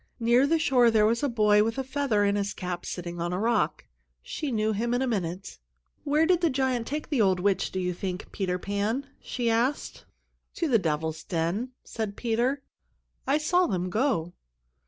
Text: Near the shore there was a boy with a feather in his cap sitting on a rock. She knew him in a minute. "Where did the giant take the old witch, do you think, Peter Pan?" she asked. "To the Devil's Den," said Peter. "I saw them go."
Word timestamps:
Near 0.19 0.47
the 0.47 0.57
shore 0.57 0.89
there 0.89 1.05
was 1.05 1.21
a 1.21 1.29
boy 1.29 1.63
with 1.63 1.77
a 1.77 1.83
feather 1.83 2.23
in 2.25 2.35
his 2.35 2.55
cap 2.55 2.87
sitting 2.87 3.21
on 3.21 3.31
a 3.31 3.37
rock. 3.39 3.85
She 4.23 4.51
knew 4.51 4.71
him 4.73 4.95
in 4.95 5.01
a 5.03 5.07
minute. 5.07 5.59
"Where 6.03 6.25
did 6.25 6.41
the 6.41 6.49
giant 6.49 6.87
take 6.87 7.09
the 7.11 7.21
old 7.21 7.39
witch, 7.39 7.71
do 7.71 7.79
you 7.79 7.93
think, 7.93 8.31
Peter 8.31 8.57
Pan?" 8.57 9.05
she 9.21 9.47
asked. 9.47 10.05
"To 10.55 10.67
the 10.67 10.79
Devil's 10.79 11.23
Den," 11.23 11.69
said 11.83 12.15
Peter. 12.17 12.63
"I 13.27 13.37
saw 13.37 13.67
them 13.67 13.91
go." 13.91 14.33